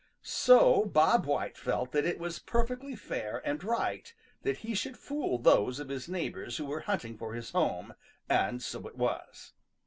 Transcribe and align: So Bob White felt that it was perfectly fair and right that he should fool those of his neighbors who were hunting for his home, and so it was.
So 0.23 0.85
Bob 0.85 1.27
White 1.27 1.55
felt 1.55 1.91
that 1.91 2.07
it 2.07 2.17
was 2.17 2.39
perfectly 2.39 2.95
fair 2.95 3.39
and 3.45 3.63
right 3.63 4.11
that 4.41 4.57
he 4.65 4.73
should 4.73 4.97
fool 4.97 5.37
those 5.37 5.79
of 5.79 5.89
his 5.89 6.09
neighbors 6.09 6.57
who 6.57 6.65
were 6.65 6.79
hunting 6.81 7.19
for 7.19 7.35
his 7.35 7.51
home, 7.51 7.93
and 8.27 8.63
so 8.63 8.87
it 8.87 8.95
was. 8.97 9.53